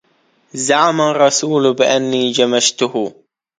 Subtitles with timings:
[0.65, 2.93] زعم الرسول بأنني جمشته